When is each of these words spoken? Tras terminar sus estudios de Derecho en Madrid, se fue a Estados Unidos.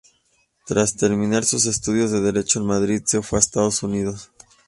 Tras 0.65 0.95
terminar 0.95 1.43
sus 1.45 1.67
estudios 1.67 2.09
de 2.09 2.21
Derecho 2.21 2.57
en 2.59 2.65
Madrid, 2.65 3.03
se 3.05 3.21
fue 3.21 3.37
a 3.37 3.39
Estados 3.41 3.83
Unidos. 3.83 4.31